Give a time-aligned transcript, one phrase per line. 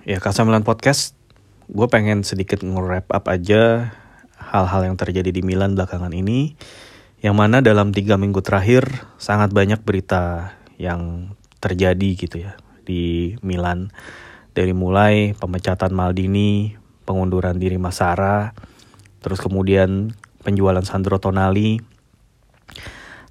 [0.00, 1.12] Ya K9 Podcast,
[1.68, 3.92] gue pengen sedikit nge-wrap up aja
[4.40, 6.56] hal-hal yang terjadi di Milan belakangan ini.
[7.20, 8.88] Yang mana dalam tiga minggu terakhir
[9.20, 12.56] sangat banyak berita yang terjadi gitu ya
[12.88, 13.92] di Milan.
[14.56, 18.56] Dari mulai pemecatan Maldini, pengunduran diri Masara,
[19.20, 21.76] terus kemudian penjualan Sandro Tonali.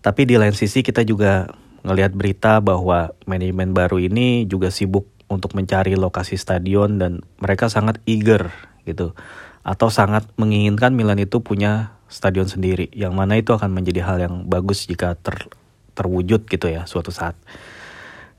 [0.05, 1.49] Tapi di lain sisi kita juga
[1.81, 8.01] ngelihat berita bahwa manajemen baru ini juga sibuk untuk mencari lokasi stadion dan mereka sangat
[8.09, 8.49] eager
[8.83, 9.13] gitu.
[9.61, 14.35] Atau sangat menginginkan Milan itu punya stadion sendiri yang mana itu akan menjadi hal yang
[14.49, 15.47] bagus jika ter,
[15.93, 17.37] terwujud gitu ya suatu saat.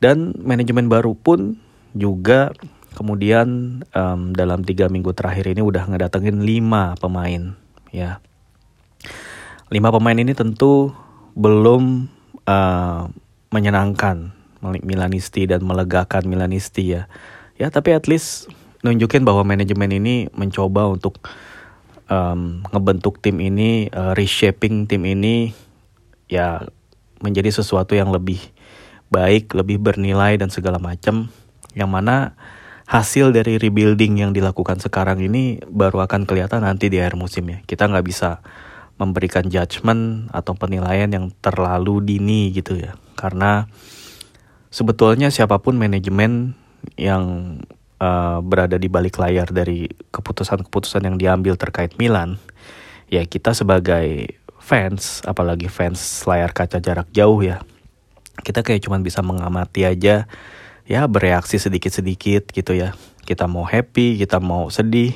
[0.02, 1.60] Dan manajemen baru pun
[1.94, 2.50] juga
[2.98, 7.54] kemudian um, dalam tiga minggu terakhir ini udah ngedatengin lima pemain
[7.94, 8.18] ya.
[9.70, 10.90] Lima pemain ini tentu
[11.38, 12.10] belum
[12.50, 13.06] uh,
[13.54, 17.08] menyenangkan Milanisti dan melegakan Milanisti ya.
[17.56, 18.48] Ya tapi at least
[18.80, 21.20] nunjukin bahwa manajemen ini mencoba untuk
[22.08, 25.52] um, ngebentuk tim ini, uh, reshaping tim ini
[26.28, 26.64] ya
[27.20, 28.40] menjadi sesuatu yang lebih
[29.12, 31.28] baik, lebih bernilai dan segala macam.
[31.76, 32.16] Yang mana
[32.90, 37.58] hasil dari rebuilding yang dilakukan sekarang ini baru akan kelihatan nanti di akhir musim ya.
[37.62, 38.42] Kita nggak bisa
[38.98, 42.98] memberikan judgement atau penilaian yang terlalu dini gitu ya.
[43.16, 43.64] Karena
[44.70, 46.54] sebetulnya siapa pun manajemen
[46.96, 47.58] yang
[48.00, 52.40] uh, berada di balik layar dari keputusan-keputusan yang diambil terkait Milan,
[53.12, 57.60] ya kita sebagai fans, apalagi fans layar kaca jarak jauh ya,
[58.40, 60.24] kita kayak cuman bisa mengamati aja,
[60.88, 62.96] ya bereaksi sedikit-sedikit gitu ya.
[63.26, 65.14] Kita mau happy, kita mau sedih,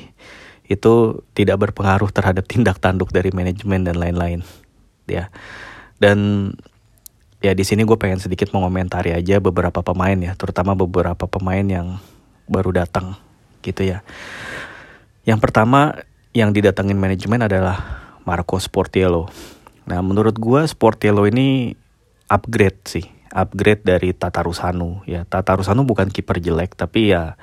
[0.69, 4.45] itu tidak berpengaruh terhadap tindak tanduk dari manajemen dan lain-lain,
[5.09, 5.33] ya.
[5.95, 6.51] Dan
[7.45, 12.01] ya di sini gue pengen sedikit mengomentari aja beberapa pemain ya, terutama beberapa pemain yang
[12.49, 13.13] baru datang
[13.61, 14.01] gitu ya.
[15.29, 16.01] Yang pertama
[16.33, 19.29] yang didatengin manajemen adalah Marco Sportiello.
[19.85, 21.77] Nah menurut gue Sportiello ini
[22.25, 25.21] upgrade sih, upgrade dari Tata Rusanu ya.
[25.29, 27.37] Tata Rusanu bukan kiper jelek tapi ya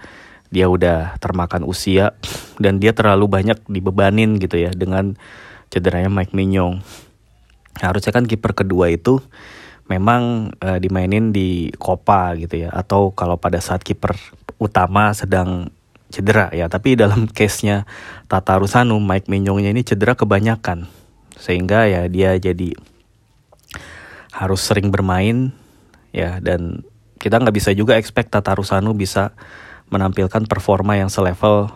[0.51, 2.19] dia udah termakan usia
[2.59, 5.15] dan dia terlalu banyak dibebanin gitu ya dengan
[5.71, 6.83] cederanya Mike Mignon.
[7.79, 9.23] Harusnya kan kiper kedua itu
[9.91, 14.15] memang uh, dimainin di Copa gitu ya atau kalau pada saat kiper
[14.63, 15.75] utama sedang
[16.13, 16.69] cedera ya.
[16.69, 17.89] Tapi dalam case-nya
[18.29, 20.87] Tata Rusanu Mike Minyongnya ini cedera kebanyakan.
[21.35, 22.77] Sehingga ya dia jadi
[24.33, 25.53] harus sering bermain
[26.09, 26.81] ya dan
[27.21, 29.35] kita nggak bisa juga expect Tata Rusanu bisa
[29.93, 31.73] menampilkan performa yang selevel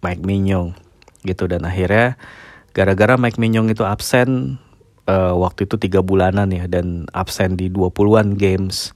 [0.00, 0.72] Mike Minyong
[1.26, 1.50] gitu.
[1.50, 2.16] Dan akhirnya
[2.72, 4.58] gara-gara Mike Minyong itu absen
[5.10, 8.94] uh, waktu itu tiga bulanan ya dan absen di 20-an games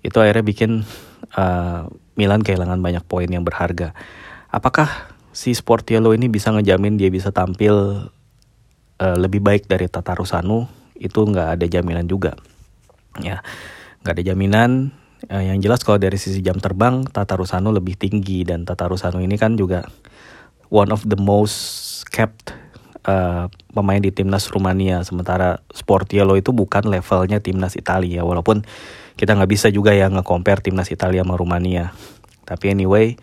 [0.00, 0.70] itu akhirnya bikin
[1.36, 3.92] uh, Milan kehilangan banyak poin yang berharga.
[4.48, 8.06] Apakah si Sportiello ini bisa ngejamin dia bisa tampil
[9.00, 10.68] uh, lebih baik dari Tata Rusanu?
[10.96, 12.36] Itu nggak ada jaminan juga.
[13.20, 13.44] Ya,
[14.04, 14.70] nggak ada jaminan.
[15.28, 19.20] Uh, yang jelas kalau dari sisi jam terbang Tata Rusanu lebih tinggi dan Tata Rusanu
[19.20, 19.84] ini kan juga
[20.72, 22.56] one of the most kept
[23.06, 25.04] uh, pemain di timnas Rumania.
[25.06, 28.64] Sementara Sportiello itu bukan levelnya timnas Italia walaupun
[29.16, 31.92] kita nggak bisa juga ya nge-compare timnas Italia sama Rumania.
[32.48, 33.14] Tapi anyway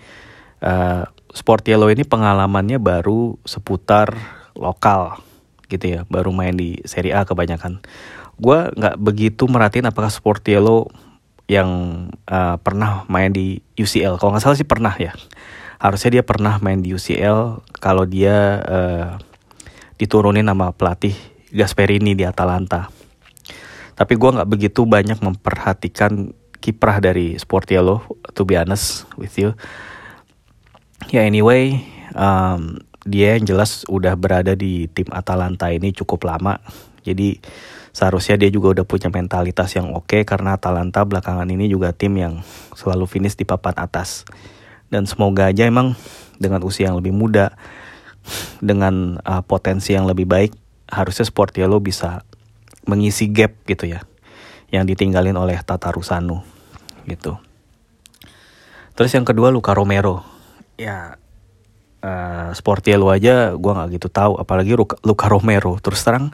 [0.61, 4.15] uh, Sportiello ini pengalamannya baru seputar
[4.57, 5.21] lokal
[5.67, 7.83] gitu ya baru main di Serie A kebanyakan.
[8.37, 10.89] Gue nggak begitu merhatiin apakah Sportiello
[11.47, 11.69] yang
[12.27, 15.15] uh, pernah main di UCL kalau nggak salah sih pernah ya.
[15.77, 19.09] Harusnya dia pernah main di UCL kalau dia uh,
[19.97, 21.13] diturunin nama pelatih
[21.49, 22.89] Gasperini di Atalanta.
[23.97, 26.31] Tapi gue nggak begitu banyak memperhatikan
[26.61, 28.05] kiprah dari Sportiello,
[28.37, 29.57] to be honest with you.
[31.09, 31.81] Ya anyway,
[32.13, 36.61] um, dia yang jelas udah berada di tim Atalanta ini cukup lama.
[37.01, 37.39] Jadi
[37.95, 42.13] seharusnya dia juga udah punya mentalitas yang oke okay, karena Atalanta belakangan ini juga tim
[42.19, 42.45] yang
[42.77, 44.27] selalu finish di papan atas.
[44.93, 45.97] Dan semoga aja emang
[46.37, 47.55] dengan usia yang lebih muda,
[48.59, 50.51] dengan uh, potensi yang lebih baik
[50.87, 52.23] harusnya Sportiello bisa
[52.87, 54.03] mengisi gap gitu ya
[54.71, 56.43] yang ditinggalin oleh Tata Rusanu
[57.07, 57.39] gitu.
[58.97, 60.23] Terus yang kedua Luka Romero
[60.79, 61.17] ya
[62.01, 66.31] uh, Sportiello aja gue nggak gitu tahu apalagi Luka, Luka Romero terus terang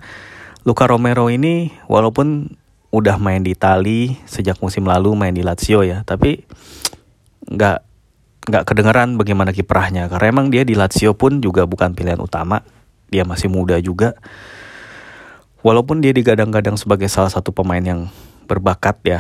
[0.64, 2.56] Luka Romero ini walaupun
[2.94, 6.46] udah main di Itali sejak musim lalu main di Lazio ya tapi
[7.50, 7.93] nggak
[8.50, 10.12] nggak kedengeran bagaimana kiprahnya.
[10.12, 12.64] Karena emang dia di Lazio pun juga bukan pilihan utama.
[13.10, 14.18] Dia masih muda juga.
[15.64, 18.12] Walaupun dia digadang-gadang sebagai salah satu pemain yang
[18.48, 19.20] berbakat ya.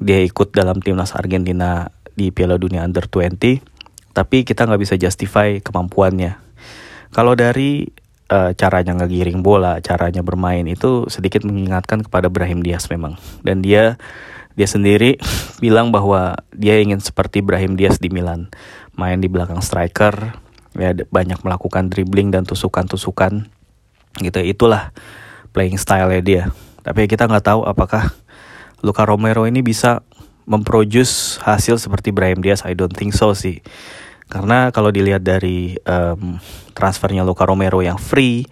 [0.00, 3.70] Dia ikut dalam timnas Argentina di Piala Dunia Under 20
[4.10, 6.36] tapi kita nggak bisa justify kemampuannya.
[7.14, 7.86] Kalau dari
[8.30, 13.18] uh, caranya ngegiring bola, caranya bermain itu sedikit mengingatkan kepada Brahim Diaz memang.
[13.42, 13.98] Dan dia
[14.60, 15.16] dia sendiri
[15.64, 18.52] bilang bahwa dia ingin seperti Brahim Diaz di Milan,
[18.92, 20.36] main di belakang striker,
[20.76, 23.48] ya banyak melakukan dribbling dan tusukan-tusukan
[24.20, 24.40] gitu.
[24.44, 24.92] Itulah
[25.56, 26.52] playing style dia.
[26.84, 28.12] Tapi kita nggak tahu apakah
[28.84, 30.04] Luka Romero ini bisa
[30.44, 32.60] memproduce hasil seperti Brahim Diaz.
[32.68, 33.64] I don't think so sih.
[34.30, 36.38] Karena kalau dilihat dari um,
[36.76, 38.46] transfernya Luka Romero yang free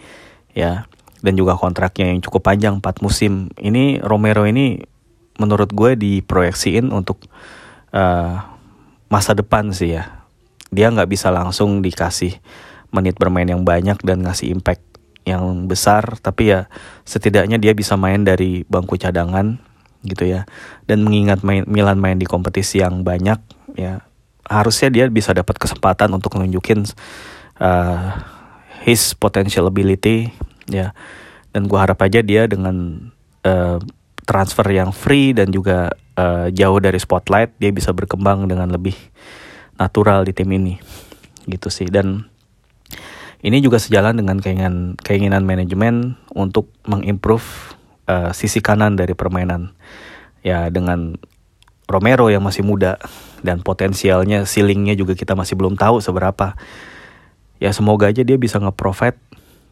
[0.50, 0.90] ya
[1.22, 3.50] dan juga kontraknya yang cukup panjang 4 musim.
[3.55, 4.82] Ini Romero ini
[5.38, 7.25] menurut gue diproyeksiin untuk
[7.94, 8.44] uh,
[9.08, 10.26] masa depan sih ya.
[10.69, 12.37] Dia nggak bisa langsung dikasih
[12.93, 14.85] menit bermain yang banyak dan ngasih impact
[15.25, 16.69] yang besar, tapi ya
[17.05, 19.56] setidaknya dia bisa main dari bangku cadangan
[20.05, 20.44] gitu ya.
[20.85, 23.41] Dan mengingat main, Milan main di kompetisi yang banyak
[23.76, 24.08] ya
[24.49, 26.88] harusnya dia bisa dapat kesempatan untuk nunjukin
[27.61, 28.17] uh,
[28.82, 30.32] his potential ability
[30.73, 30.96] ya
[31.52, 33.08] dan gue harap aja dia dengan
[33.44, 33.79] uh,
[34.29, 35.89] transfer yang free dan juga
[36.21, 38.93] uh, jauh dari spotlight dia bisa berkembang dengan lebih
[39.81, 40.77] natural di tim ini.
[41.49, 41.89] Gitu sih.
[41.89, 42.29] Dan
[43.41, 47.73] ini juga sejalan dengan keinginan keinginan manajemen untuk mengimprove
[48.05, 49.73] uh, sisi kanan dari permainan.
[50.45, 51.17] Ya dengan
[51.89, 53.01] Romero yang masih muda
[53.41, 56.53] dan potensialnya ceilingnya juga kita masih belum tahu seberapa.
[57.65, 59.17] Ya semoga aja dia bisa nge-provide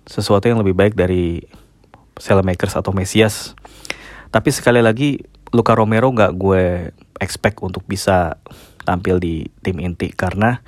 [0.09, 1.45] sesuatu yang lebih baik dari
[2.17, 3.53] Makers atau Mesias
[4.37, 5.17] tapi sekali lagi
[5.57, 8.37] Luka Romero nggak gue expect untuk bisa
[8.85, 10.13] tampil di tim inti.
[10.13, 10.61] Karena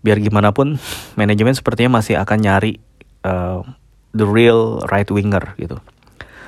[0.00, 0.80] biar gimana pun
[1.20, 2.80] manajemen sepertinya masih akan nyari
[3.20, 3.60] uh,
[4.16, 5.76] the real right winger gitu.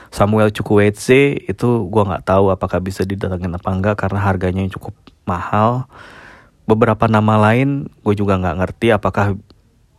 [0.09, 4.97] Samuel Chukwueze itu gue nggak tahu apakah bisa didatengin apa enggak karena harganya yang cukup
[5.29, 5.85] mahal.
[6.65, 9.37] Beberapa nama lain gue juga nggak ngerti apakah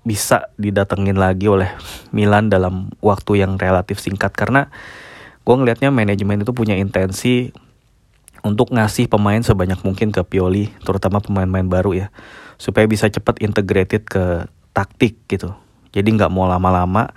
[0.01, 1.69] bisa didatengin lagi oleh
[2.17, 4.33] Milan dalam waktu yang relatif singkat.
[4.33, 4.73] Karena
[5.49, 7.49] gue ngelihatnya manajemen itu punya intensi
[8.45, 12.07] untuk ngasih pemain sebanyak mungkin ke Pioli, terutama pemain-pemain baru ya,
[12.61, 14.45] supaya bisa cepat integrated ke
[14.77, 15.57] taktik gitu.
[15.89, 17.09] Jadi nggak mau lama-lama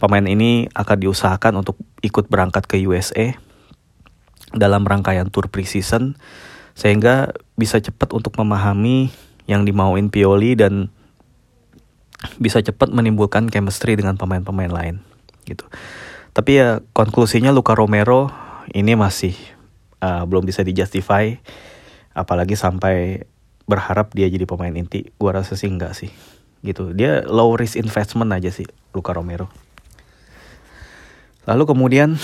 [0.00, 3.36] pemain ini akan diusahakan untuk ikut berangkat ke USA
[4.56, 6.16] dalam rangkaian tour preseason
[6.72, 9.12] sehingga bisa cepat untuk memahami
[9.44, 10.88] yang dimauin Pioli dan
[12.40, 15.04] bisa cepat menimbulkan chemistry dengan pemain-pemain lain
[15.44, 15.68] gitu.
[16.34, 18.26] Tapi ya konklusinya Luka Romero
[18.74, 19.38] ini masih
[20.02, 21.38] uh, belum bisa dijustify
[22.10, 23.22] apalagi sampai
[23.70, 25.14] berharap dia jadi pemain inti.
[25.14, 26.10] Gua rasa sih enggak sih.
[26.66, 26.90] Gitu.
[26.90, 29.46] Dia low risk investment aja sih Luka Romero.
[31.46, 32.16] Lalu kemudian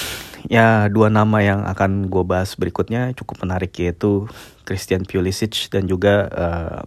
[0.48, 4.24] ya dua nama yang akan gue bahas berikutnya cukup menarik yaitu
[4.64, 6.80] Christian Pulisic dan juga uh,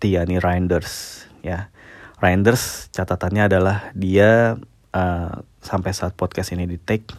[0.00, 1.68] Tiani Reinders ya.
[2.16, 4.56] Reinders catatannya adalah dia
[4.96, 7.10] uh, sampai saat podcast ini di take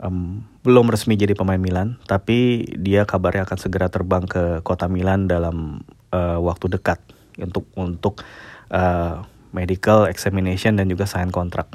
[0.00, 5.28] um, belum resmi jadi pemain Milan, tapi dia kabarnya akan segera terbang ke kota Milan
[5.28, 6.98] dalam uh, waktu dekat
[7.36, 8.24] untuk untuk
[8.72, 11.68] uh, medical examination dan juga sign kontrak.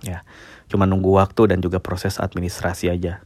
[0.00, 0.24] Ya
[0.70, 3.20] cuma nunggu waktu dan juga proses administrasi aja.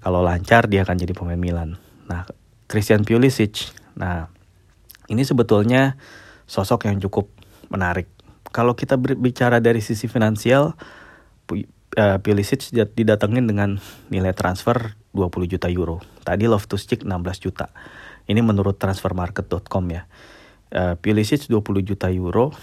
[0.00, 1.78] Kalau lancar dia akan jadi pemain Milan.
[2.08, 2.26] Nah,
[2.66, 3.70] Christian Pulisic.
[3.94, 4.32] Nah,
[5.06, 6.00] ini sebetulnya
[6.48, 7.28] sosok yang cukup
[7.68, 8.08] menarik.
[8.50, 10.74] Kalau kita berbicara dari sisi finansial,
[12.24, 13.76] Pulisic didatengin dengan
[14.08, 16.00] nilai transfer 20 juta euro.
[16.24, 17.68] Tadi Loftus-Cheek 16 juta.
[18.24, 20.08] Ini menurut transfermarket.com ya.
[20.72, 22.56] Uh, Pulisic 20 juta euro.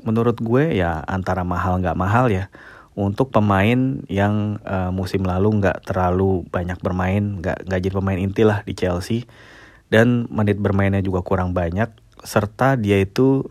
[0.00, 2.48] Menurut gue ya antara mahal nggak mahal ya
[2.96, 8.42] untuk pemain yang uh, musim lalu nggak terlalu banyak bermain, nggak nggak jadi pemain inti
[8.42, 9.28] lah di Chelsea
[9.92, 13.46] dan menit bermainnya juga kurang banyak serta dia itu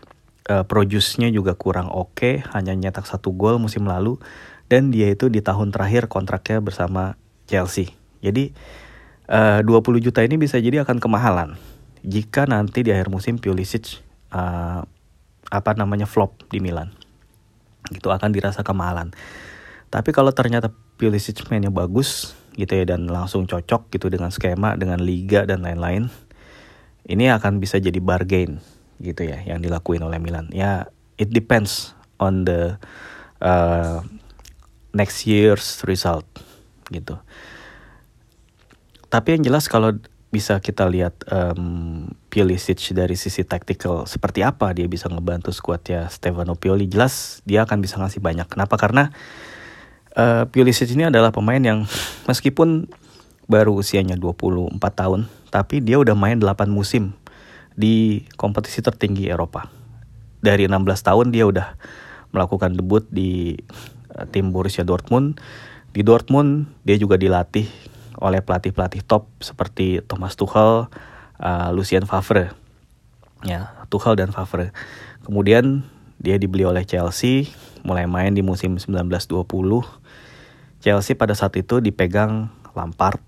[0.48, 4.20] uh, produce-nya juga kurang oke, okay, hanya nyetak satu gol musim lalu
[4.70, 7.18] dan dia itu di tahun terakhir kontraknya bersama
[7.50, 7.90] Chelsea.
[8.22, 8.54] Jadi
[9.26, 11.58] uh, 20 juta ini bisa jadi akan kemahalan
[12.06, 14.00] jika nanti di akhir musim Pulisic
[14.32, 14.86] uh,
[15.50, 16.94] apa namanya flop di Milan
[17.90, 19.10] gitu akan dirasa kemahalan.
[19.90, 25.02] Tapi kalau ternyata Pulisic mainnya bagus gitu ya dan langsung cocok gitu dengan skema, dengan
[25.02, 26.06] liga dan lain-lain,
[27.10, 28.62] ini akan bisa jadi bargain
[29.02, 30.46] gitu ya yang dilakuin oleh Milan.
[30.54, 32.78] Ya it depends on the
[33.42, 34.04] uh,
[34.94, 36.26] next year's result
[36.90, 37.18] gitu.
[39.10, 39.98] Tapi yang jelas kalau
[40.30, 46.54] bisa kita lihat um, Pulisic dari sisi tactical seperti apa dia bisa ngebantu skuadnya Stefano
[46.54, 49.10] Pioli jelas dia akan bisa ngasih banyak kenapa karena
[50.14, 51.82] uh, Pulisic ini adalah pemain yang
[52.30, 52.86] meskipun
[53.50, 57.18] baru usianya 24 tahun tapi dia udah main 8 musim
[57.74, 59.66] di kompetisi tertinggi Eropa.
[60.40, 61.76] Dari 16 tahun dia udah
[62.30, 63.58] melakukan debut di
[64.30, 65.38] tim Borussia Dortmund.
[65.90, 67.66] Di Dortmund dia juga dilatih
[68.20, 70.86] oleh pelatih-pelatih top seperti Thomas Tuchel,
[71.40, 72.52] uh, Lucien Favre.
[73.42, 74.76] Ya, Tuchel dan Favre.
[75.24, 75.88] Kemudian
[76.20, 77.48] dia dibeli oleh Chelsea,
[77.80, 79.40] mulai main di musim 1920.
[80.80, 83.20] Chelsea pada saat itu dipegang Lampard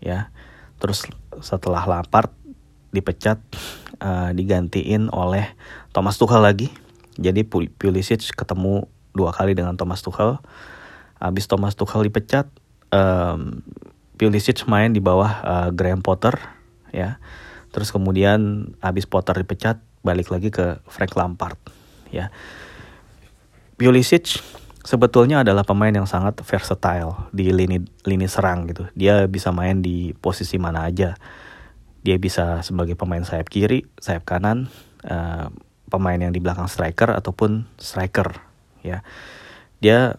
[0.00, 0.32] ya.
[0.80, 1.04] Terus
[1.44, 2.32] setelah Lampard
[2.88, 3.36] dipecat
[4.00, 5.52] uh, digantiin oleh
[5.92, 6.68] Thomas Tuchel lagi.
[7.18, 10.40] Jadi Pulisic ketemu dua kali dengan Thomas Tuchel.
[11.18, 12.46] Habis Thomas Tuchel dipecat,
[12.94, 13.62] um,
[14.18, 16.34] Pulisic main di bawah uh, Graham Potter
[16.90, 17.22] ya.
[17.70, 21.58] Terus kemudian habis Potter dipecat, balik lagi ke Frank Lampard
[22.10, 22.34] ya.
[23.78, 24.42] Pulisic
[24.82, 28.90] sebetulnya adalah pemain yang sangat versatile di lini lini serang gitu.
[28.98, 31.14] Dia bisa main di posisi mana aja.
[32.02, 34.66] Dia bisa sebagai pemain sayap kiri, sayap kanan,
[35.06, 35.52] uh,
[35.92, 38.47] pemain yang di belakang striker ataupun striker
[38.82, 39.06] ya.
[39.82, 40.18] Dia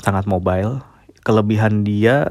[0.00, 0.84] sangat mobile.
[1.20, 2.28] Kelebihan dia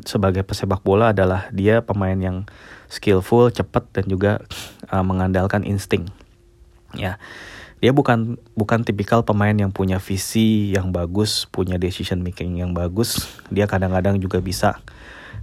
[0.00, 2.48] sebagai pesepak bola adalah dia pemain yang
[2.88, 4.40] skillful, cepat dan juga
[4.88, 6.08] uh, mengandalkan insting.
[6.96, 7.20] Ya
[7.80, 13.24] dia bukan bukan tipikal pemain yang punya visi yang bagus, punya decision making yang bagus.
[13.48, 14.76] Dia kadang-kadang juga bisa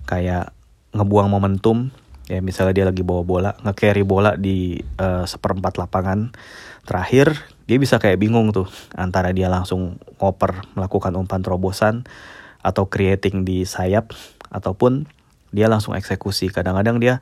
[0.05, 0.53] kayak
[0.93, 1.89] ngebuang momentum.
[2.29, 6.35] Ya misalnya dia lagi bawa bola, nge-carry bola di uh, seperempat lapangan
[6.87, 7.35] terakhir,
[7.67, 12.07] dia bisa kayak bingung tuh antara dia langsung ngoper melakukan umpan terobosan
[12.63, 14.15] atau creating di sayap
[14.47, 15.05] ataupun
[15.51, 16.47] dia langsung eksekusi.
[16.47, 17.19] Kadang-kadang dia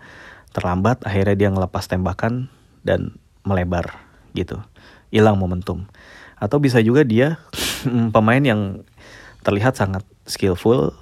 [0.54, 2.54] terlambat, akhirnya dia ngelepas tembakan
[2.86, 3.98] dan melebar
[4.38, 4.62] gitu
[5.10, 5.90] hilang momentum.
[6.38, 7.42] Atau bisa juga dia
[8.16, 8.86] pemain yang
[9.42, 10.94] terlihat sangat skillful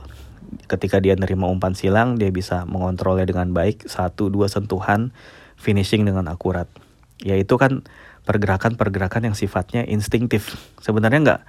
[0.67, 5.15] ketika dia nerima umpan silang dia bisa mengontrolnya dengan baik satu dua sentuhan
[5.58, 6.70] finishing dengan akurat
[7.24, 7.88] ya itu kan
[8.24, 11.42] pergerakan-pergerakan yang sifatnya instingtif sebenarnya nggak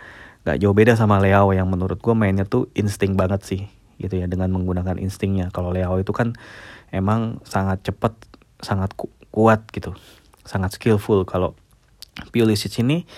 [0.44, 3.62] nggak jauh beda sama Leo yang menurut gue mainnya tuh insting banget sih
[3.96, 5.48] gitu ya dengan menggunakan instingnya.
[5.54, 6.36] Kalau Leo itu kan
[6.92, 8.12] emang sangat cepat
[8.60, 9.96] sangat ku kuat gitu
[10.44, 11.24] sangat skillful.
[11.24, 11.56] Kalau
[12.30, 13.08] Pulisic ini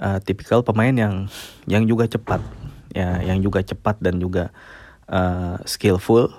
[0.00, 1.28] uh, tipikal pemain yang
[1.68, 2.42] yang juga cepat
[2.96, 4.50] ya yang juga cepat dan juga
[5.12, 6.32] uh, skillful.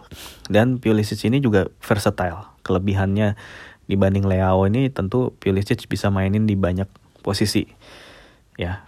[0.49, 3.39] Dan Pulisic ini juga versatile kelebihannya
[3.87, 6.87] dibanding Leao ini tentu Pulisic bisa mainin di banyak
[7.23, 7.65] posisi.
[8.59, 8.83] Ya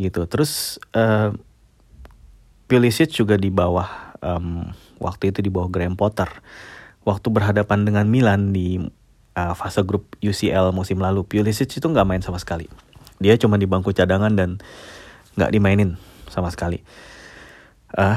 [0.00, 0.24] gitu.
[0.26, 1.36] Terus uh,
[2.66, 6.28] Pulisic juga di bawah um, waktu itu di bawah Graham Potter.
[7.04, 8.80] Waktu berhadapan dengan Milan di
[9.36, 12.66] uh, fase grup UCL musim lalu Pulisic itu nggak main sama sekali.
[13.20, 14.58] Dia cuma di bangku cadangan dan
[15.36, 16.00] nggak dimainin
[16.32, 16.80] sama sekali.
[17.92, 18.16] Uh,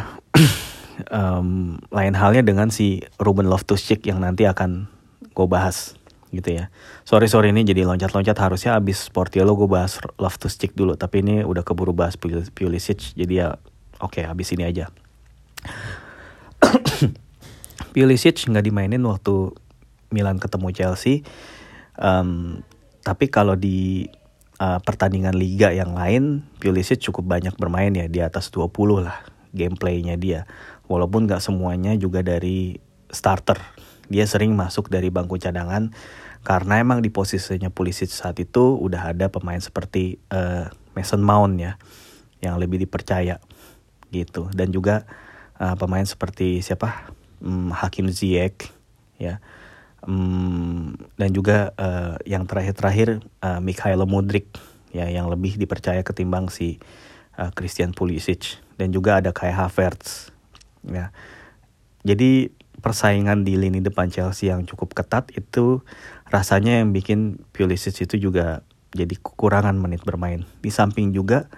[1.11, 4.87] um, lain halnya dengan si Ruben Loftus-Cheek yang nanti akan
[5.35, 5.99] gue bahas
[6.33, 6.73] gitu ya
[7.05, 11.61] sorry sorry ini jadi loncat-loncat harusnya abis Portillo gue bahas Loftus-Cheek dulu tapi ini udah
[11.61, 13.47] keburu bahas Pulisic jadi ya
[14.01, 14.89] oke okay, abis ini aja
[17.95, 19.55] Pulisic nggak dimainin waktu
[20.13, 21.23] Milan ketemu Chelsea.
[21.99, 22.63] Um,
[23.03, 24.07] tapi kalau di
[24.59, 28.71] uh, pertandingan liga yang lain, Pulisic cukup banyak bermain ya di atas 20
[29.03, 29.23] lah
[29.55, 30.43] gameplaynya dia.
[30.85, 32.77] Walaupun gak semuanya juga dari
[33.09, 33.57] starter.
[34.09, 35.93] Dia sering masuk dari bangku cadangan
[36.45, 41.81] karena emang di posisinya Pulisic saat itu udah ada pemain seperti uh, Mason Mount ya
[42.39, 43.41] yang lebih dipercaya
[44.13, 44.47] gitu.
[44.53, 45.09] Dan juga
[45.57, 47.09] uh, pemain seperti siapa?
[47.41, 48.69] Um, Hakim Ziyech
[49.17, 49.41] ya.
[50.05, 54.53] Um, dan juga uh, yang terakhir-terakhir uh, Mikhailo Mudrik
[54.93, 56.77] ya yang lebih dipercaya ketimbang si
[57.41, 58.61] uh, Christian Pulisic.
[58.77, 60.29] Dan juga ada Kai Havertz
[60.85, 61.09] ya.
[62.05, 62.53] Jadi
[62.85, 65.81] persaingan di lini depan Chelsea yang cukup ketat itu
[66.29, 68.61] rasanya yang bikin Pulisic itu juga
[68.93, 70.45] jadi kekurangan menit bermain.
[70.61, 71.49] Di samping juga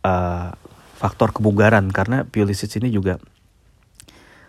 [0.00, 0.56] uh,
[0.96, 3.20] faktor kebugaran karena Pulisic ini juga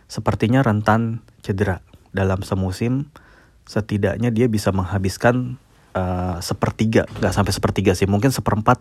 [0.08, 1.84] sepertinya rentan cedera
[2.16, 3.12] dalam semusim.
[3.68, 5.60] Setidaknya dia bisa menghabiskan
[5.92, 8.80] uh, sepertiga nggak sampai sepertiga sih mungkin seperempat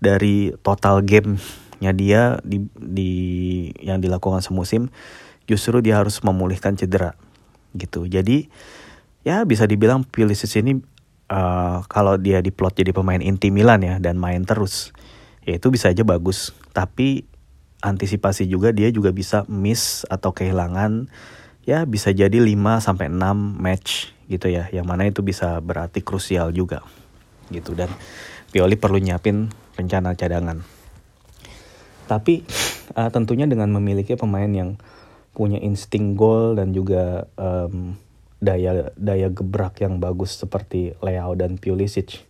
[0.00, 3.12] dari total gamenya dia di, di
[3.84, 4.88] yang dilakukan semusim
[5.46, 7.14] justru dia harus memulihkan cedera
[7.76, 8.06] gitu.
[8.06, 8.50] Jadi
[9.22, 10.80] ya bisa dibilang Pulisic ini
[11.30, 14.90] uh, kalau dia diplot jadi pemain inti Milan ya dan main terus
[15.46, 16.52] ya itu bisa aja bagus.
[16.74, 17.24] Tapi
[17.80, 21.08] antisipasi juga dia juga bisa miss atau kehilangan
[21.64, 23.16] ya bisa jadi 5 sampai 6
[23.56, 26.84] match gitu ya yang mana itu bisa berarti krusial juga
[27.48, 27.72] gitu.
[27.74, 27.90] Dan
[28.50, 29.46] Pioli perlu nyiapin
[29.78, 30.58] rencana cadangan.
[32.10, 32.42] Tapi
[32.98, 34.74] uh, tentunya dengan memiliki pemain yang
[35.34, 37.94] punya insting gol dan juga um,
[38.40, 42.24] daya daya gebrak yang bagus seperti Leo dan Pulisic.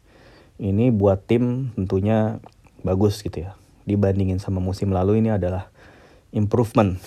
[0.60, 2.42] Ini buat tim tentunya
[2.84, 3.56] bagus gitu ya.
[3.88, 5.72] Dibandingin sama musim lalu ini adalah
[6.34, 7.00] improvement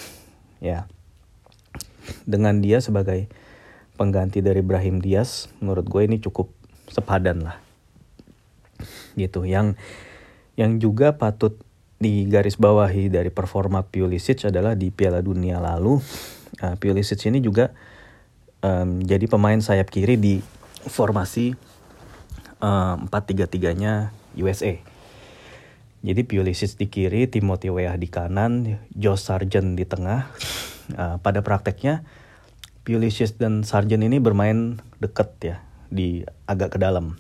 [0.64, 0.90] ya.
[2.26, 3.30] Dengan dia sebagai
[3.96, 6.50] pengganti dari Brahim Diaz menurut gue ini cukup
[6.90, 7.58] sepadan lah.
[9.14, 9.46] Gitu.
[9.46, 9.78] Yang
[10.58, 11.58] yang juga patut
[12.04, 16.04] digaris bawahi dari performa Pulisic adalah di Piala Dunia lalu
[16.60, 17.72] uh, Pulisic ini juga
[18.60, 20.44] um, jadi pemain sayap kiri di
[20.84, 21.56] formasi
[22.64, 24.72] empat tiga tiganya USA.
[26.00, 30.32] Jadi Pulisic di kiri, Timothy Weah di kanan, Josh Sargent di tengah.
[30.96, 32.08] Uh, pada prakteknya
[32.88, 35.56] Pulisic dan Sargent ini bermain dekat ya,
[35.92, 37.20] di agak ke dalam.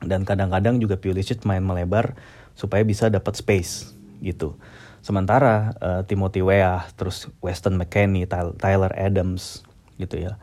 [0.00, 2.16] Dan kadang-kadang juga Pulisic main melebar
[2.56, 4.56] supaya bisa dapat space gitu.
[5.02, 9.66] Sementara uh, Timothy Weah, terus Weston McKennie, Tyler Adams
[9.98, 10.38] gitu ya.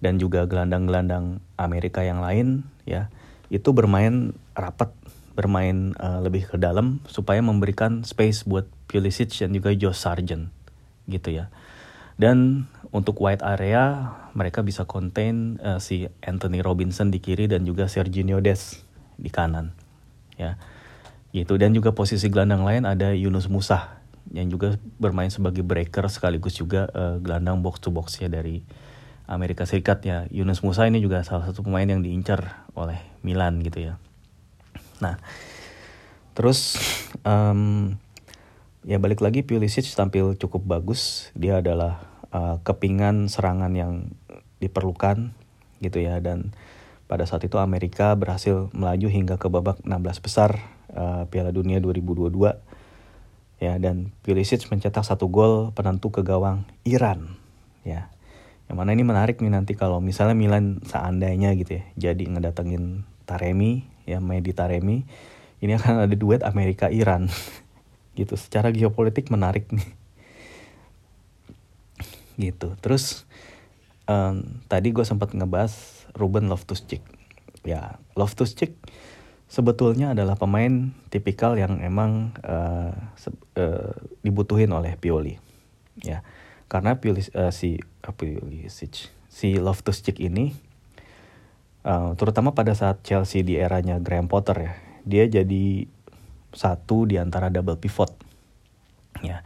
[0.00, 3.12] Dan juga gelandang-gelandang Amerika yang lain ya
[3.52, 4.92] itu bermain rapat,
[5.36, 10.48] bermain uh, lebih ke dalam supaya memberikan space buat Pulisic dan juga Josh Sargent
[11.08, 11.52] gitu ya.
[12.18, 17.86] Dan untuk wide area mereka bisa contain uh, si Anthony Robinson di kiri dan juga
[17.86, 18.82] Serginho Des
[19.18, 19.70] di kanan.
[20.34, 20.58] Ya.
[21.32, 21.60] Gitu.
[21.60, 24.00] Dan juga posisi gelandang lain ada Yunus Musa
[24.32, 28.64] yang juga bermain sebagai breaker sekaligus juga uh, gelandang box to box ya dari
[29.28, 30.24] Amerika Serikat ya.
[30.32, 33.94] Yunus Musa ini juga salah satu pemain yang diincar oleh Milan gitu ya.
[35.00, 35.20] Nah
[36.36, 36.78] terus
[37.26, 37.98] um,
[38.86, 41.32] ya balik lagi Pulisic tampil cukup bagus.
[41.36, 44.12] Dia adalah uh, kepingan serangan yang
[44.60, 45.32] diperlukan
[45.80, 46.20] gitu ya.
[46.20, 46.52] Dan
[47.08, 52.34] pada saat itu Amerika berhasil melaju hingga ke babak 16 besar uh, Piala Dunia 2022
[53.62, 57.38] ya dan Pulisic mencetak satu gol penentu ke gawang Iran
[57.86, 58.10] ya.
[58.68, 63.88] Yang mana ini menarik nih nanti kalau misalnya Milan seandainya gitu ya jadi ngedatengin Taremi
[64.04, 65.08] ya main di Taremi
[65.58, 67.30] ini akan ada duet Amerika Iran
[68.18, 68.34] gitu.
[68.34, 69.88] Secara geopolitik menarik nih.
[72.38, 72.78] Gitu.
[72.78, 73.26] Terus
[74.06, 77.02] um, tadi gue sempat ngebahas Ruben Loftus-Cheek
[77.66, 77.98] ya.
[78.14, 78.78] Loftus-Cheek
[79.48, 82.92] sebetulnya adalah pemain tipikal yang emang uh,
[83.56, 85.40] uh, dibutuhin oleh Pioli
[86.04, 86.20] ya.
[86.68, 90.52] Karena Pulis, uh, si uh, Pulisic si Loftus Cheek ini
[91.88, 94.72] uh, terutama pada saat Chelsea di eranya Graham Potter ya
[95.08, 95.88] dia jadi
[96.52, 98.12] satu di antara double pivot
[99.24, 99.40] ya.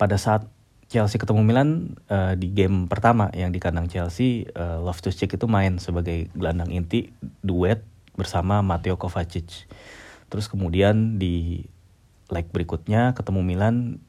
[0.00, 0.48] Pada saat
[0.88, 5.44] Chelsea ketemu Milan uh, di game pertama yang di kandang Chelsea uh, Loftus Cheek itu
[5.48, 7.84] main sebagai gelandang inti duet
[8.16, 9.66] bersama Matteo Kovacic
[10.28, 11.66] terus kemudian di
[12.32, 14.00] leg berikutnya ketemu Milan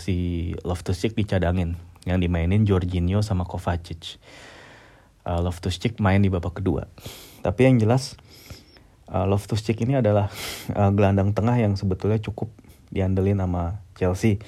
[0.00, 4.18] si Loftus Cheek dicadangin yang dimainin Jorginho sama Kovacic.
[5.22, 6.90] Uh, Loftus-Cheek main di babak kedua.
[7.46, 8.18] Tapi yang jelas
[9.06, 10.26] uh, Loftus-Cheek ini adalah
[10.74, 12.50] uh, gelandang tengah yang sebetulnya cukup
[12.90, 14.42] diandelin sama Chelsea.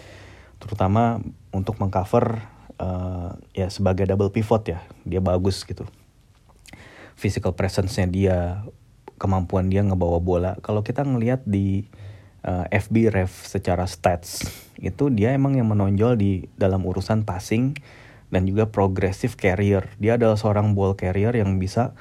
[0.58, 1.22] Terutama
[1.54, 2.42] untuk mengcover
[2.82, 4.82] uh, ya sebagai double pivot ya.
[5.06, 5.86] Dia bagus gitu.
[7.14, 8.66] Physical presence-nya dia,
[9.24, 10.52] kemampuan dia ngebawa bola.
[10.60, 11.88] Kalau kita ngelihat di
[12.44, 14.44] uh, FB Ref secara stats
[14.76, 17.72] itu dia emang yang menonjol di dalam urusan passing
[18.28, 19.88] dan juga progressive carrier.
[19.96, 21.96] Dia adalah seorang ball carrier yang bisa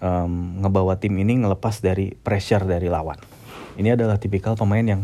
[0.00, 3.20] um, ngebawa tim ini ngelepas dari pressure dari lawan.
[3.76, 5.02] Ini adalah tipikal pemain yang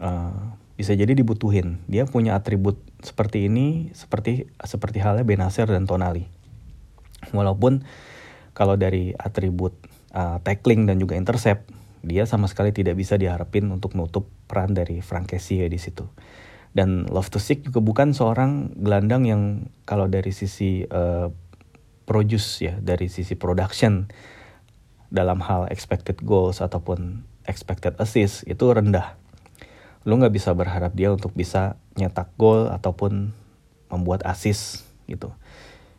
[0.00, 1.82] uh, bisa jadi dibutuhin.
[1.90, 6.30] Dia punya atribut seperti ini, seperti seperti halnya Benacer dan Tonali.
[7.34, 7.82] Walaupun
[8.54, 9.74] kalau dari atribut
[10.18, 11.70] uh, tackling dan juga intercept
[12.02, 16.06] dia sama sekali tidak bisa diharapin untuk nutup peran dari Frank Kessie di situ.
[16.70, 19.42] Dan Loftus-Cheek juga bukan seorang gelandang yang
[19.82, 21.32] kalau dari sisi uh,
[22.06, 24.06] produce ya, dari sisi production
[25.10, 29.16] dalam hal expected goals ataupun expected assist itu rendah.
[30.06, 33.32] Lu nggak bisa berharap dia untuk bisa nyetak gol ataupun
[33.90, 35.32] membuat assist gitu.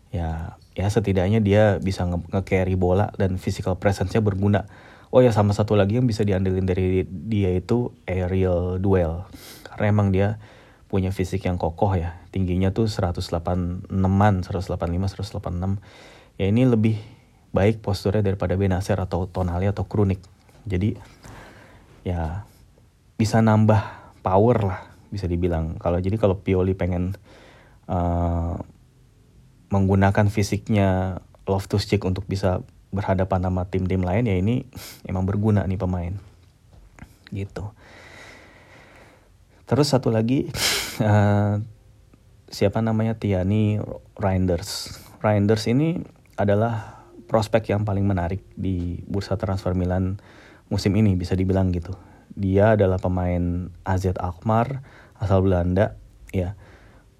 [0.10, 4.66] Ya, ya setidaknya dia bisa nge-carry bola dan physical presence-nya berguna
[5.10, 9.26] Oh ya sama satu lagi yang bisa diandelin dari dia itu aerial duel.
[9.66, 10.38] Karena emang dia
[10.86, 12.22] punya fisik yang kokoh ya.
[12.30, 15.82] Tingginya tuh 186-an, 185, 186.
[16.38, 17.02] Ya ini lebih
[17.50, 20.22] baik posturnya daripada Benacer atau Tonali atau Krunik.
[20.70, 20.94] Jadi
[22.06, 22.46] ya
[23.18, 23.82] bisa nambah
[24.22, 25.82] power lah bisa dibilang.
[25.82, 27.18] Kalau jadi kalau Pioli pengen
[27.90, 28.62] uh,
[29.70, 34.66] menggunakan fisiknya Loftus Cheek untuk bisa berhadapan sama tim-tim lain ya ini
[35.06, 36.14] emang berguna nih pemain
[37.30, 37.70] gitu
[39.70, 40.50] terus satu lagi
[41.06, 41.62] uh,
[42.58, 43.78] siapa namanya Tiani
[44.18, 46.02] Reinders Reinders ini
[46.40, 50.18] adalah prospek yang paling menarik di bursa transfer Milan
[50.72, 51.94] musim ini bisa dibilang gitu.
[52.34, 54.82] Dia adalah pemain AZ Alkmaar
[55.20, 56.00] asal Belanda
[56.34, 56.58] ya.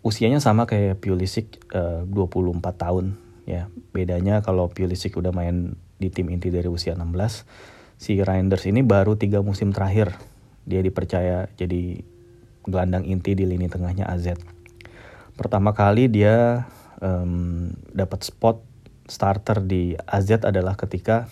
[0.10, 3.14] Usianya sama kayak Pulisic uh, 24 tahun
[3.46, 3.70] ya.
[3.94, 7.46] Bedanya kalau Pulisic udah main di tim inti dari usia 16,
[8.02, 10.18] si Reinders ini baru tiga musim terakhir
[10.66, 12.02] dia dipercaya jadi
[12.66, 14.34] gelandang inti di lini tengahnya AZ.
[15.38, 16.66] Pertama kali dia
[17.06, 18.66] um, dapat spot
[19.06, 21.30] starter di AZ adalah ketika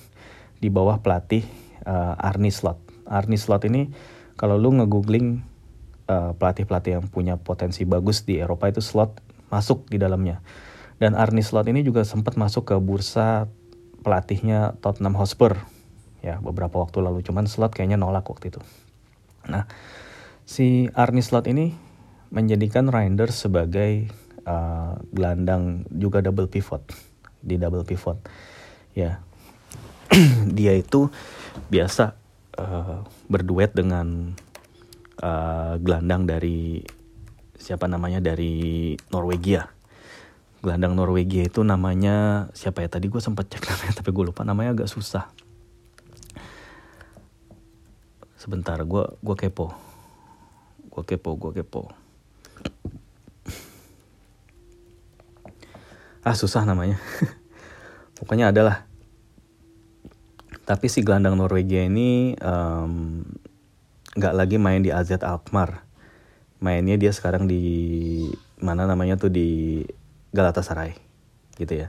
[0.62, 1.46] di bawah pelatih
[1.86, 2.78] uh, Arnie Slot.
[3.10, 3.90] Arnie Slot ini
[4.38, 5.57] kalau lu ngegoogling
[6.08, 9.20] uh, pelatih-pelatih yang punya potensi bagus di Eropa itu Slot
[9.52, 10.44] masuk di dalamnya.
[10.98, 13.46] Dan Arnie Slot ini juga sempat masuk ke bursa
[14.02, 15.62] pelatihnya Tottenham Hotspur
[16.26, 17.22] ya beberapa waktu lalu.
[17.22, 18.62] Cuman Slot kayaknya nolak waktu itu.
[19.48, 19.70] Nah,
[20.44, 21.78] si Arnie Slot ini
[22.34, 24.12] menjadikan Reinders sebagai
[24.44, 26.84] uh, gelandang juga double pivot
[27.40, 28.20] di double pivot
[28.92, 29.24] ya
[30.58, 31.08] dia itu
[31.72, 32.18] biasa
[32.60, 34.34] uh, berduet dengan
[35.22, 36.82] uh, gelandang dari
[37.58, 39.70] siapa namanya dari Norwegia.
[40.62, 44.78] Gelandang Norwegia itu namanya siapa ya tadi gue sempat cek namanya tapi gue lupa namanya
[44.78, 45.30] agak susah.
[48.38, 49.74] Sebentar gue gue kepo.
[50.94, 51.90] Gue kepo gue kepo.
[56.22, 57.00] Ah susah namanya.
[58.18, 58.86] Pokoknya adalah.
[60.68, 62.36] Tapi si gelandang Norwegia ini
[64.18, 65.86] nggak lagi main di AZ Alkmaar.
[66.58, 67.62] Mainnya dia sekarang di
[68.58, 69.86] mana namanya tuh di
[70.34, 70.98] Galatasaray
[71.62, 71.88] gitu ya.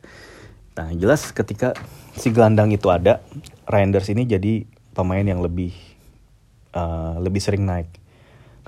[0.76, 1.72] Nah jelas ketika
[2.14, 3.24] si gelandang itu ada
[3.64, 5.72] Reinders ini jadi pemain yang lebih
[6.76, 7.88] uh, lebih sering naik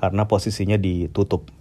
[0.00, 1.52] karena posisinya ditutup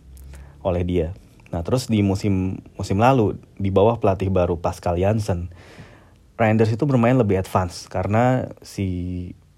[0.63, 1.07] oleh dia.
[1.51, 5.51] Nah terus di musim musim lalu di bawah pelatih baru Pascal Jansen,
[6.39, 8.87] Reinders itu bermain lebih advance karena si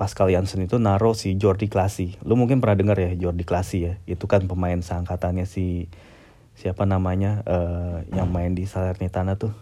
[0.01, 2.17] Pascal Jansen itu naruh si Jordi Klasi.
[2.25, 3.93] Lu mungkin pernah dengar ya Jordi Klasi ya.
[4.09, 5.93] Itu kan pemain seangkatannya si
[6.57, 9.53] siapa namanya uh, yang main di Salernitana tuh.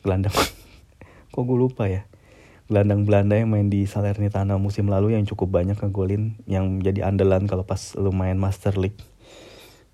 [0.00, 0.32] Gelandang.
[1.36, 2.08] Kok gue lupa ya.
[2.72, 7.44] Gelandang Belanda yang main di Salernitana musim lalu yang cukup banyak ngegolin yang jadi andalan
[7.44, 8.96] kalau pas lu main Master League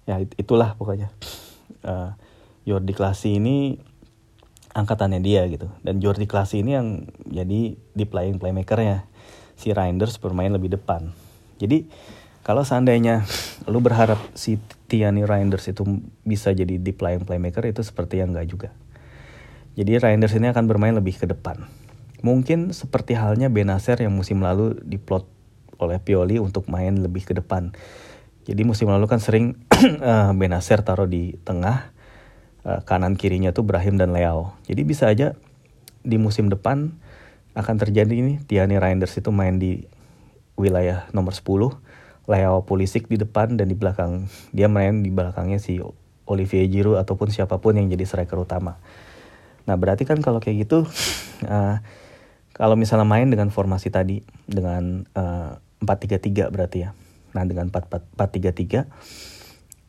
[0.07, 1.11] ya itulah pokoknya
[1.83, 2.15] uh,
[2.63, 3.81] Jordi Klasi ini
[4.77, 9.09] angkatannya dia gitu dan Jordi Klasi ini yang jadi di playing playmakernya
[9.57, 11.11] si Reinders bermain lebih depan.
[11.57, 11.89] Jadi
[12.47, 13.27] kalau seandainya
[13.73, 15.83] lu berharap si Tiani Reinders itu
[16.23, 18.69] bisa jadi di playing playmaker itu seperti yang enggak juga.
[19.77, 21.67] Jadi Reinders ini akan bermain lebih ke depan.
[22.25, 25.29] Mungkin seperti halnya Benacer yang musim lalu diplot
[25.77, 27.77] oleh Pioli untuk main lebih ke depan.
[28.49, 29.59] Jadi musim lalu kan sering
[30.01, 31.93] uh, Benacer taruh di tengah,
[32.65, 34.57] uh, kanan kirinya tuh Brahim dan Leo.
[34.65, 35.37] Jadi bisa aja
[36.07, 36.95] di musim depan
[37.57, 39.89] akan terjadi ini Tiani Reinders itu main di
[40.61, 45.81] wilayah nomor 10, Leo Pulisic di depan dan di belakang dia main di belakangnya si
[46.29, 48.77] Olivier Giroud ataupun siapa pun yang jadi striker utama.
[49.65, 50.85] Nah berarti kan kalau kayak gitu,
[51.49, 51.77] uh,
[52.59, 56.97] kalau misalnya main dengan formasi tadi dengan uh, 4-3-3 berarti ya
[57.37, 58.89] Nah dengan 4-3-3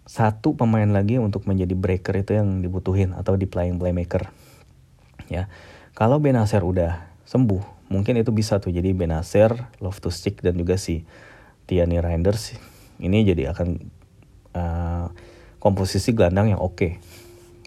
[0.07, 4.31] satu pemain lagi untuk menjadi breaker itu yang dibutuhin atau di playing playmaker.
[5.31, 5.51] Ya.
[5.95, 9.51] Kalau Benacer udah sembuh, mungkin itu bisa tuh jadi Benacer,
[9.83, 11.03] Loftus Cheek dan juga si
[11.67, 12.55] Tiani Reinders
[13.03, 13.67] ini jadi akan
[14.55, 15.07] uh,
[15.59, 16.75] komposisi gelandang yang oke.
[16.79, 16.91] Okay.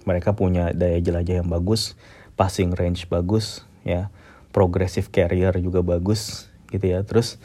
[0.09, 1.95] Mereka punya daya jelajah yang bagus,
[2.35, 4.09] passing range bagus, ya,
[4.51, 7.05] progressive carrier juga bagus, gitu ya.
[7.05, 7.37] Terus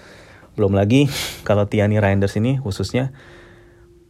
[0.56, 1.12] belum lagi
[1.48, 3.12] kalau Tiani Reinders ini khususnya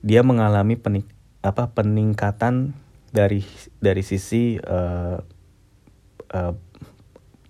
[0.05, 1.09] dia mengalami penik,
[1.41, 2.77] apa peningkatan
[3.09, 3.41] dari
[3.81, 5.17] dari sisi uh,
[6.29, 6.53] uh,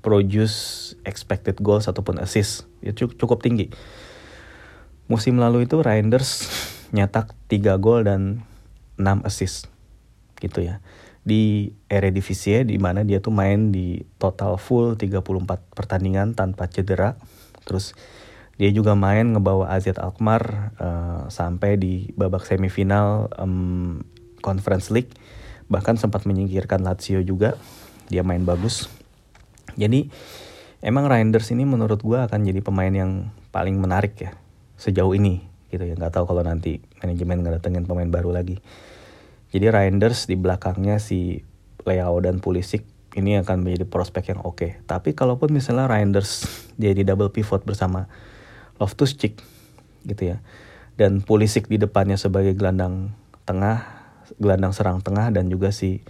[0.05, 3.73] produce expected goals ataupun assist ya cukup, tinggi.
[5.09, 6.45] Musim lalu itu Reinders
[6.95, 8.45] nyetak 3 gol dan
[9.01, 9.65] 6 assist
[10.37, 10.85] gitu ya.
[11.25, 17.17] Di Eredivisie di mana dia tuh main di total full 34 pertandingan tanpa cedera.
[17.65, 17.97] Terus
[18.61, 24.05] dia juga main ngebawa AZ Alkmaar uh, sampai di babak semifinal um,
[24.45, 25.09] Conference League.
[25.65, 27.57] Bahkan sempat menyingkirkan Lazio juga.
[28.13, 28.85] Dia main bagus.
[29.75, 30.09] Jadi
[30.83, 34.31] emang Reinders ini menurut gue akan jadi pemain yang paling menarik ya
[34.75, 35.95] sejauh ini gitu ya.
[35.95, 38.59] Nggak tahu kalau nanti manajemen ngedatengin pemain baru lagi.
[39.55, 41.43] Jadi Reinders di belakangnya si
[41.85, 42.83] Leao dan Pulisic
[43.15, 44.59] ini akan menjadi prospek yang oke.
[44.59, 44.71] Okay.
[44.83, 46.43] Tapi kalaupun misalnya Reinders
[46.75, 48.11] dia di double pivot bersama
[48.75, 49.39] Loftus Cheek
[50.03, 50.43] gitu ya.
[50.99, 53.15] Dan Pulisic di depannya sebagai gelandang
[53.47, 53.83] tengah,
[54.39, 56.03] gelandang serang tengah dan juga si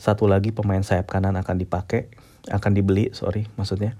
[0.00, 2.08] satu lagi pemain sayap kanan akan dipakai,
[2.50, 3.96] akan dibeli, sorry maksudnya.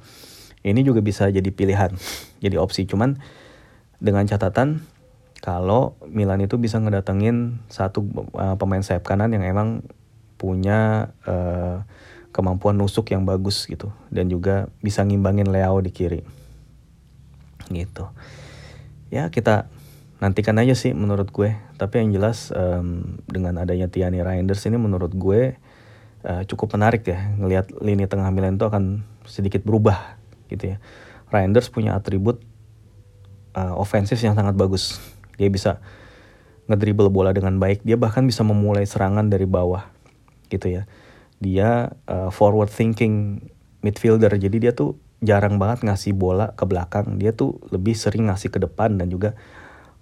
[0.60, 1.94] Ini juga bisa jadi pilihan,
[2.44, 2.84] jadi opsi.
[2.84, 3.16] Cuman
[4.02, 4.84] dengan catatan
[5.40, 8.04] kalau Milan itu bisa ngedatengin satu
[8.36, 9.80] uh, pemain sayap kanan yang emang
[10.36, 11.84] punya uh,
[12.30, 16.22] kemampuan nusuk yang bagus gitu dan juga bisa ngimbangin Leo di kiri
[17.68, 18.08] gitu
[19.10, 19.66] ya kita
[20.22, 25.10] nantikan aja sih menurut gue tapi yang jelas um, dengan adanya Tiani Reinders ini menurut
[25.16, 25.58] gue
[26.24, 30.18] uh, cukup menarik ya ngelihat lini tengah Milan itu akan sedikit berubah
[30.50, 30.82] gitu ya.
[31.30, 32.42] Reinders punya atribut
[33.54, 34.98] uh, ofensif yang sangat bagus.
[35.38, 35.78] Dia bisa
[36.66, 37.86] ngedribble bola dengan baik.
[37.86, 39.86] Dia bahkan bisa memulai serangan dari bawah
[40.50, 40.82] gitu ya.
[41.40, 43.46] Dia uh, forward thinking
[43.80, 44.34] midfielder.
[44.36, 47.16] Jadi dia tuh jarang banget ngasih bola ke belakang.
[47.16, 49.38] Dia tuh lebih sering ngasih ke depan dan juga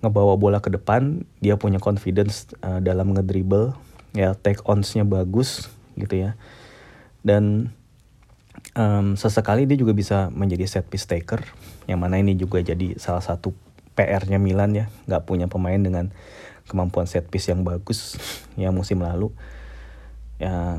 [0.01, 1.29] ngebawa bola ke depan.
[1.45, 3.77] Dia punya confidence uh, dalam ngedribble.
[4.17, 6.39] Ya take ons-nya bagus gitu ya.
[7.21, 7.75] Dan
[8.79, 11.43] um, sesekali dia juga bisa menjadi set piece taker
[11.91, 13.55] yang mana ini juga jadi salah satu
[13.99, 14.87] PR-nya Milan ya.
[15.11, 16.15] Nggak punya pemain dengan
[16.71, 18.15] kemampuan set piece yang bagus
[18.55, 19.35] yang musim lalu.
[20.39, 20.79] Ya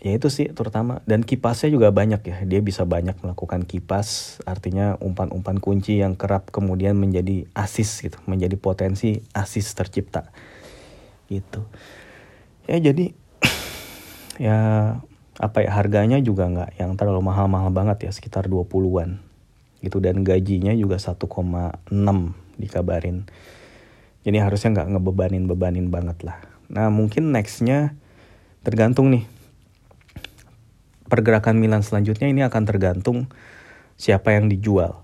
[0.00, 1.04] ya itu sih terutama.
[1.04, 2.36] Dan kipasnya juga banyak ya.
[2.48, 8.56] Dia bisa banyak melakukan kipas artinya umpan-umpan kunci yang kerap kemudian menjadi asis gitu menjadi
[8.56, 10.32] potensi asis tercipta.
[11.28, 11.60] Gitu.
[12.70, 13.12] Ya jadi
[14.40, 14.58] ya
[15.40, 19.18] apa ya harganya juga nggak yang terlalu mahal-mahal banget ya sekitar 20-an
[19.82, 21.26] gitu dan gajinya juga 1,6
[22.60, 23.26] dikabarin.
[24.22, 26.38] Jadi harusnya nggak ngebebanin bebanin banget lah.
[26.70, 27.98] Nah mungkin nextnya
[28.62, 29.26] tergantung nih.
[31.10, 33.28] Pergerakan Milan selanjutnya ini akan tergantung
[33.98, 35.02] siapa yang dijual.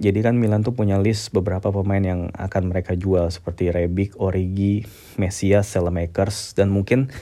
[0.00, 4.88] Jadi kan Milan tuh punya list beberapa pemain yang akan mereka jual seperti Rebic, Origi,
[5.20, 7.12] Mesias, Selemakers dan mungkin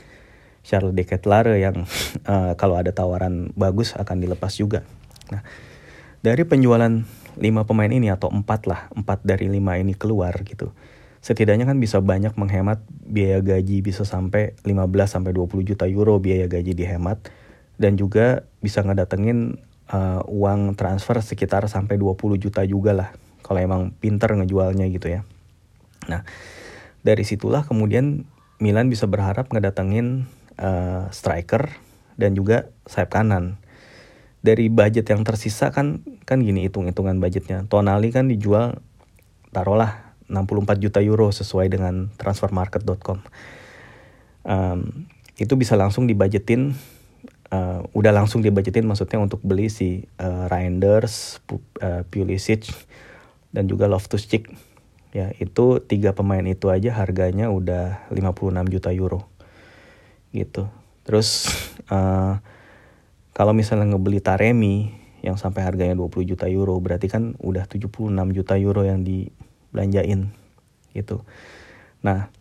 [0.63, 1.85] Charles de Ketelaere yang
[2.29, 4.85] uh, kalau ada tawaran bagus akan dilepas juga.
[5.33, 5.43] Nah,
[6.21, 10.75] dari penjualan 5 pemain ini atau 4 lah, 4 dari 5 ini keluar gitu.
[11.21, 16.49] Setidaknya kan bisa banyak menghemat biaya gaji bisa sampai 15 sampai 20 juta euro biaya
[16.49, 17.21] gaji dihemat
[17.77, 19.61] dan juga bisa ngedatengin
[19.93, 23.09] uh, uang transfer sekitar sampai 20 juta juga lah
[23.45, 25.21] kalau emang pinter ngejualnya gitu ya.
[26.09, 26.25] Nah,
[27.05, 28.25] dari situlah kemudian
[28.61, 30.29] Milan bisa berharap ngedatengin
[30.61, 31.73] uh, striker
[32.21, 33.57] dan juga sayap kanan.
[34.41, 37.65] Dari budget yang tersisa kan kan gini hitung-hitungan budgetnya.
[37.69, 38.81] Tonali kan dijual
[39.53, 43.19] taruhlah 64 juta euro sesuai dengan transfermarket.com.
[44.47, 46.73] Um, itu bisa langsung dibajetin
[47.53, 51.43] uh, udah langsung dibajetin maksudnya untuk beli si uh, Reinders,
[52.09, 52.71] Pulisic
[53.51, 54.71] dan juga Loftus-Cheek.
[55.11, 59.30] Ya, itu tiga pemain itu aja harganya udah 56 juta euro.
[60.31, 60.67] Gitu.
[61.05, 61.51] Terus
[61.91, 62.39] uh,
[63.37, 68.55] kalau misalnya ngebeli Taremi yang sampai harganya 20 juta euro berarti kan udah 76 juta
[68.57, 70.33] euro yang dibelanjain
[70.97, 71.23] gitu.
[72.01, 72.33] Nah,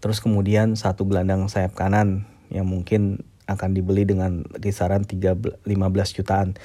[0.00, 6.56] terus kemudian satu gelandang sayap kanan yang mungkin akan dibeli dengan kisaran 3, 15 jutaan.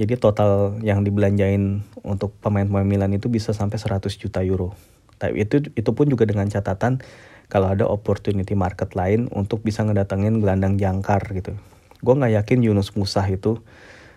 [0.00, 4.72] Jadi total yang dibelanjain untuk pemain-pemain Milan itu bisa sampai 100 juta euro.
[5.20, 7.04] Tapi itu itu pun juga dengan catatan
[7.52, 11.52] kalau ada opportunity market lain untuk bisa ngedatengin gelandang jangkar gitu.
[12.00, 13.60] Gue nggak yakin Yunus Musah itu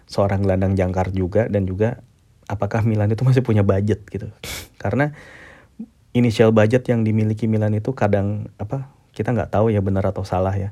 [0.07, 1.99] seorang gelandang jangkar juga dan juga
[2.47, 4.31] apakah Milan itu masih punya budget gitu.
[4.79, 5.11] Karena
[6.15, 10.55] initial budget yang dimiliki Milan itu kadang apa kita nggak tahu ya benar atau salah
[10.55, 10.71] ya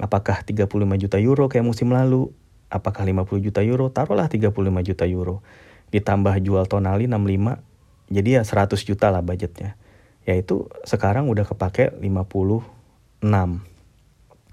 [0.00, 0.64] Apakah 35
[0.96, 2.32] juta euro kayak musim lalu?
[2.72, 3.92] Apakah 50 juta euro?
[3.92, 5.44] Taruhlah 35 juta euro.
[5.92, 7.60] Ditambah jual Tonali 65,
[8.08, 9.76] jadi ya 100 juta lah budgetnya.
[10.28, 13.24] Yaitu sekarang udah kepake 56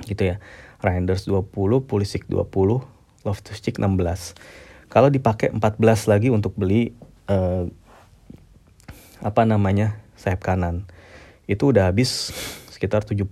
[0.08, 0.38] gitu ya.
[0.78, 1.50] Reinders 20,
[1.90, 2.46] Pulisic 20,
[3.26, 4.38] Loftus-Cheek 16.
[4.88, 6.94] Kalau dipakai 14 lagi untuk beli
[7.28, 7.66] uh,
[9.20, 10.86] apa namanya sayap kanan,
[11.50, 12.30] itu udah habis
[12.70, 13.26] sekitar 70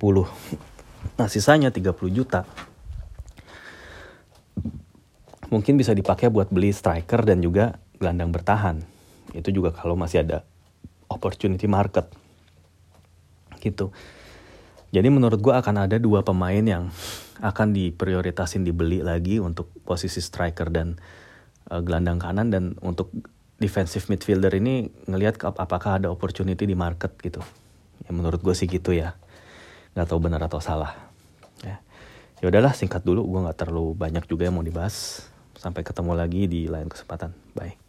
[1.15, 2.50] Nah sisanya 30 juta
[5.54, 8.82] mungkin bisa dipakai buat beli striker dan juga gelandang bertahan.
[9.32, 10.43] Itu juga kalau masih ada
[11.08, 12.10] opportunity market.
[13.65, 13.89] Gitu.
[14.93, 16.93] Jadi menurut gue akan ada dua pemain yang
[17.43, 20.95] akan diprioritasin dibeli lagi untuk posisi striker dan
[21.67, 23.12] uh, gelandang kanan dan untuk
[23.60, 27.43] defensive midfielder ini ngelihat apakah ada opportunity di market gitu.
[28.08, 29.19] Ya menurut gue sih gitu ya.
[29.97, 30.95] Nggak tahu benar atau salah.
[31.63, 31.82] Ya.
[32.39, 33.25] Ya udahlah singkat dulu.
[33.28, 35.28] Gue nggak terlalu banyak juga yang mau dibahas.
[35.56, 37.36] Sampai ketemu lagi di lain kesempatan.
[37.56, 37.85] Bye